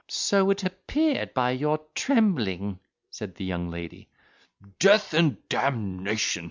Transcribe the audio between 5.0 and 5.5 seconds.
and